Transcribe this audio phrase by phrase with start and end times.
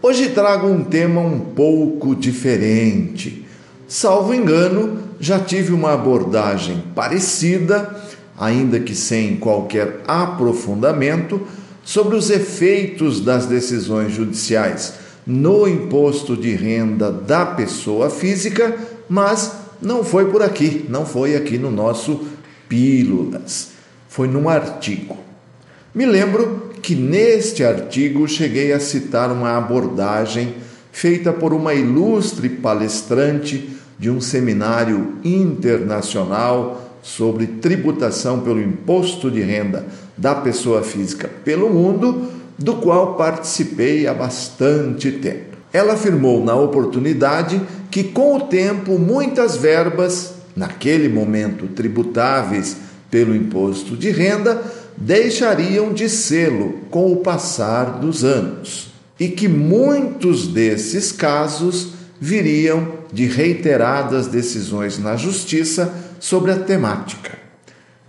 [0.00, 3.44] Hoje trago um tema um pouco diferente.
[3.88, 7.96] Salvo engano, já tive uma abordagem parecida,
[8.38, 11.40] ainda que sem qualquer aprofundamento,
[11.82, 14.94] sobre os efeitos das decisões judiciais
[15.26, 18.78] no imposto de renda da pessoa física,
[19.08, 22.20] mas não foi por aqui, não foi aqui no nosso
[22.68, 23.70] Pílulas,
[24.08, 25.16] foi num artigo.
[25.92, 30.54] Me lembro que neste artigo cheguei a citar uma abordagem
[30.92, 39.86] feita por uma ilustre palestrante de um seminário internacional sobre tributação pelo imposto de renda
[40.16, 45.56] da pessoa física pelo mundo, do qual participei há bastante tempo.
[45.72, 47.60] Ela afirmou na oportunidade
[47.90, 52.76] que, com o tempo, muitas verbas, naquele momento tributáveis
[53.10, 54.60] pelo imposto de renda,
[55.00, 63.26] deixariam de sê-lo com o passar dos anos, e que muitos desses casos viriam de
[63.26, 67.38] reiteradas decisões na justiça sobre a temática.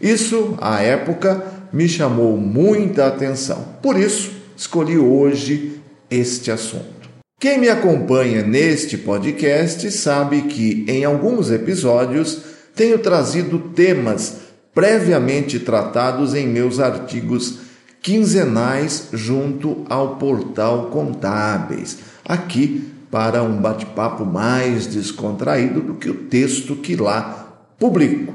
[0.01, 3.65] Isso, à época, me chamou muita atenção.
[3.81, 5.79] Por isso, escolhi hoje
[6.09, 6.99] este assunto.
[7.39, 12.39] Quem me acompanha neste podcast sabe que em alguns episódios
[12.75, 17.59] tenho trazido temas previamente tratados em meus artigos
[18.02, 26.75] quinzenais junto ao portal Contábeis, aqui para um bate-papo mais descontraído do que o texto
[26.75, 28.34] que lá publico.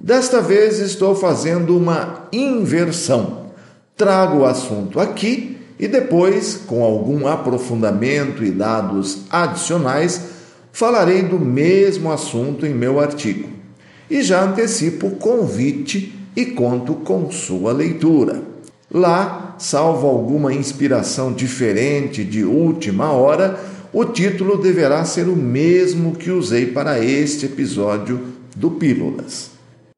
[0.00, 3.46] Desta vez estou fazendo uma inversão.
[3.96, 10.20] Trago o assunto aqui e depois, com algum aprofundamento e dados adicionais,
[10.72, 13.56] falarei do mesmo assunto em meu artigo
[14.10, 18.42] e já antecipo o convite e conto com sua leitura.
[18.92, 23.58] Lá, salvo alguma inspiração diferente de última hora,
[23.92, 28.20] o título deverá ser o mesmo que usei para este episódio
[28.54, 29.50] do Pílulas.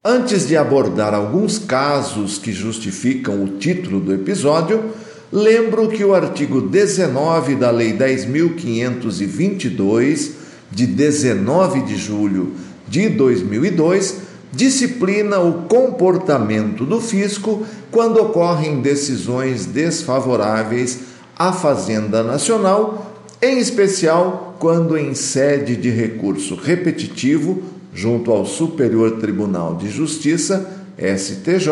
[0.04, 4.92] Antes de abordar alguns casos que justificam o título do episódio,
[5.32, 10.30] lembro que o artigo 19 da Lei 10.522,
[10.70, 12.52] de 19 de julho
[12.88, 21.00] de 2002 disciplina o comportamento do fisco quando ocorrem decisões desfavoráveis
[21.38, 27.62] à Fazenda Nacional, em especial quando em sede de recurso repetitivo
[27.94, 30.68] junto ao Superior Tribunal de Justiça,
[30.98, 31.68] STJ,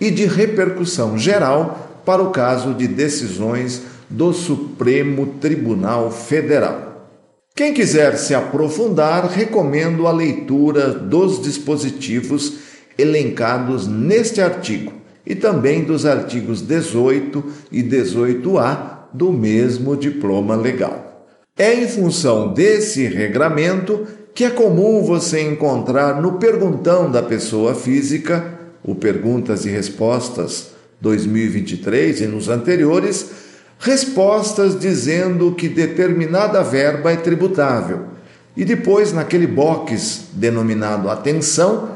[0.00, 6.83] e de repercussão geral para o caso de decisões do Supremo Tribunal Federal.
[7.56, 12.54] Quem quiser se aprofundar, recomendo a leitura dos dispositivos
[12.98, 14.92] elencados neste artigo
[15.24, 21.28] e também dos artigos 18 e 18A do mesmo diploma legal.
[21.56, 24.04] É em função desse regramento
[24.34, 32.22] que é comum você encontrar no Perguntão da Pessoa Física, o Perguntas e Respostas 2023
[32.22, 33.30] e nos anteriores,
[33.84, 38.06] respostas dizendo que determinada verba é tributável.
[38.56, 41.90] E depois, naquele box denominado atenção,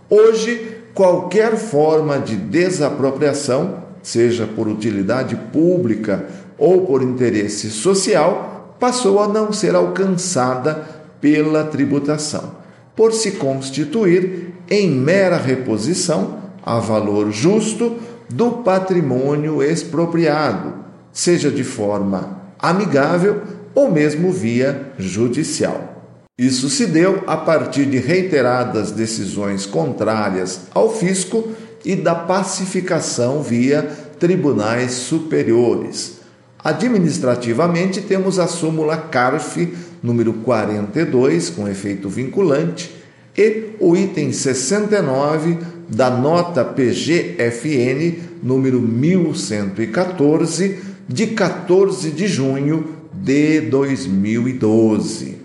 [0.10, 6.26] Hoje, qualquer forma de desapropriação, seja por utilidade pública
[6.58, 10.84] ou por interesse social, passou a não ser alcançada
[11.22, 12.65] pela tributação,
[12.96, 17.98] por se constituir em mera reposição a valor justo
[18.30, 20.74] do patrimônio expropriado,
[21.12, 23.42] seja de forma amigável
[23.76, 25.96] ou mesmo via judicial.
[26.38, 31.52] Isso se deu a partir de reiteradas decisões contrárias ao fisco
[31.84, 33.84] e da pacificação via
[34.20, 36.20] tribunais superiores.
[36.62, 39.74] Administrativamente, temos a súmula CARF
[40.06, 42.94] número 42, com efeito vinculante,
[43.36, 45.58] e o item 69
[45.90, 55.38] da nota PGFN número 1114, de 14 de junho de 2012.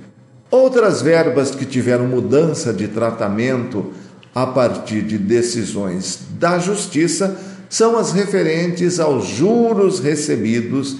[0.50, 3.86] Outras verbas que tiveram mudança de tratamento
[4.34, 10.96] a partir de decisões da Justiça são as referentes aos juros recebidos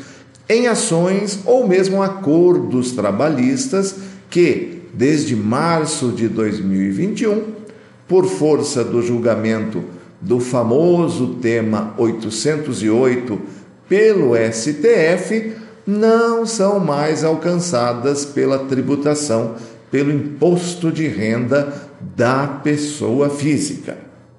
[0.50, 3.94] em ações ou mesmo acordos trabalhistas
[4.28, 7.44] que, desde março de 2021,
[8.08, 9.84] por força do julgamento
[10.20, 13.40] do famoso tema 808
[13.88, 15.52] pelo STF,
[15.86, 19.54] não são mais alcançadas pela tributação
[19.88, 21.72] pelo imposto de renda
[22.16, 23.98] da pessoa física.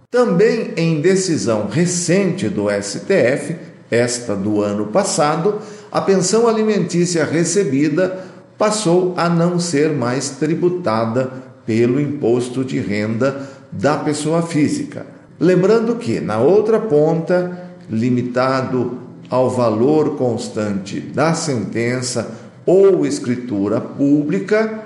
[0.09, 3.55] Também em decisão recente do STF,
[3.89, 5.59] esta do ano passado,
[5.91, 8.25] a pensão alimentícia recebida
[8.57, 11.31] passou a não ser mais tributada
[11.65, 15.05] pelo imposto de renda da pessoa física.
[15.39, 18.99] Lembrando que, na outra ponta, limitado
[19.29, 22.31] ao valor constante da sentença
[22.65, 24.79] ou escritura pública,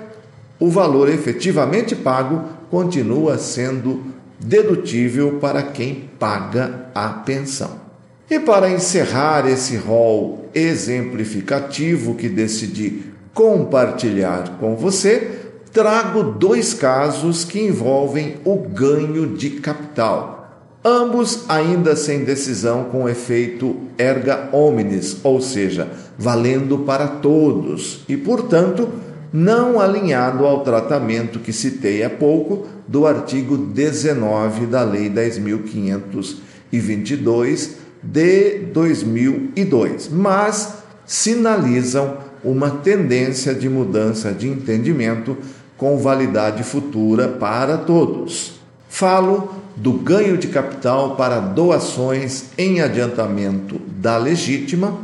[0.58, 4.02] o valor efetivamente pago continua sendo
[4.40, 7.85] dedutível para quem paga a pensão.
[8.28, 15.30] E para encerrar esse rol exemplificativo que decidi compartilhar com você,
[15.72, 20.36] trago dois casos que envolvem o ganho de capital.
[20.84, 25.88] Ambos ainda sem decisão com efeito erga omnes, ou seja,
[26.18, 28.88] valendo para todos, e, portanto,
[29.36, 37.72] não alinhado ao tratamento que citei há pouco do artigo 19 da Lei 10.522
[38.02, 45.36] de 2002, mas sinalizam uma tendência de mudança de entendimento
[45.76, 48.58] com validade futura para todos.
[48.88, 54.98] Falo do ganho de capital para doações em adiantamento da legítima,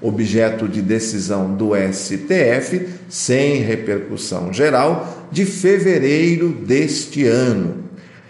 [0.00, 7.84] objeto de decisão do STF, sem repercussão geral, de fevereiro deste ano.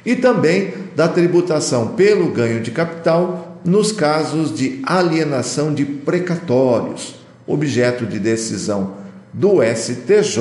[0.05, 8.07] E também da tributação pelo ganho de capital nos casos de alienação de precatórios, objeto
[8.07, 8.95] de decisão
[9.33, 10.39] do STJ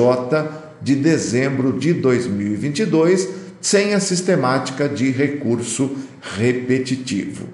[0.80, 3.28] de dezembro de 2022
[3.60, 5.90] sem a sistemática de recurso
[6.36, 7.48] repetitivo.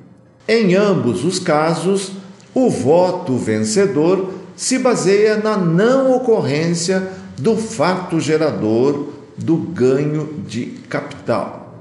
[0.47, 2.13] Em ambos os casos,
[2.55, 11.79] o voto vencedor se baseia na não ocorrência do fato gerador do ganho de capital.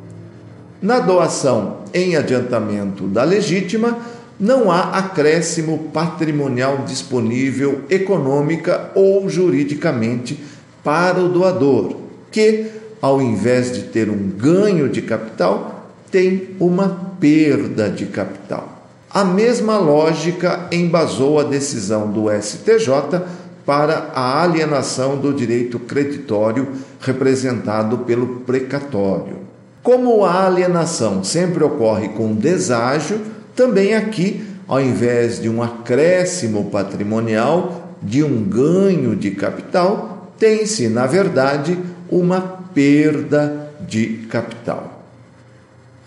[0.82, 4.00] Na doação em adiantamento da legítima,
[4.40, 10.40] não há acréscimo patrimonial disponível econômica ou juridicamente
[10.84, 11.98] para o doador,
[12.32, 18.81] que ao invés de ter um ganho de capital, tem uma perda de capital.
[19.14, 23.22] A mesma lógica embasou a decisão do STJ
[23.66, 26.70] para a alienação do direito creditório
[27.02, 29.40] representado pelo precatório.
[29.84, 33.20] Como a alienação sempre ocorre com deságio,
[33.54, 41.06] também aqui, ao invés de um acréscimo patrimonial, de um ganho de capital, tem-se, na
[41.06, 41.78] verdade,
[42.10, 42.40] uma
[42.74, 45.01] perda de capital.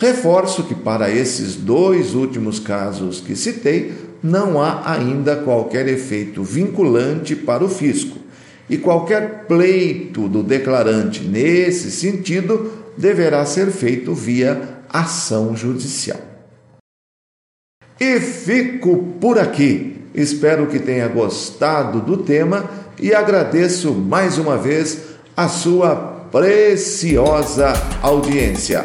[0.04, 7.34] Reforço que para esses dois últimos casos que citei, não há ainda qualquer efeito vinculante
[7.34, 8.18] para o fisco,
[8.68, 16.20] e qualquer pleito do declarante nesse sentido deverá ser feito via ação judicial.
[17.98, 20.02] E fico por aqui.
[20.14, 22.68] Espero que tenha gostado do tema
[23.00, 24.98] e agradeço mais uma vez
[25.34, 25.96] a sua
[26.30, 28.84] preciosa audiência.